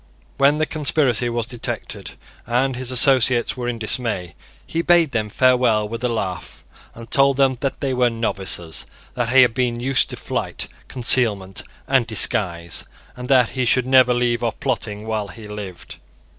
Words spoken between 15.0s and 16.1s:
while he lived.